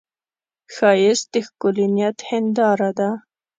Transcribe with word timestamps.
ښایست 0.73 1.25
د 1.33 1.35
ښکلي 1.47 1.85
نیت 1.95 2.17
هنداره 2.29 2.89
ده 2.99 3.09